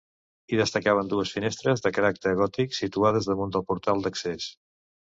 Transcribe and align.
Hi 0.53 0.57
destacaven 0.61 1.11
dues 1.11 1.33
finestres 1.35 1.85
de 1.87 1.93
caràcter 1.99 2.35
gòtic 2.41 2.77
situades 2.81 3.31
damunt 3.31 3.57
del 3.59 3.71
portal 3.73 4.07
d'accés. 4.09 4.53